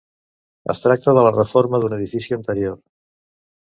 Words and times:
Es 0.75 0.81
tracta 0.85 1.15
de 1.19 1.27
la 1.29 1.35
reforma 1.37 1.83
d'un 1.87 1.97
edifici 2.01 2.39
anterior. 2.43 2.85